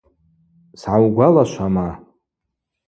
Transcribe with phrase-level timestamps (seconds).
[0.79, 1.89] Сгӏаугвалашвама?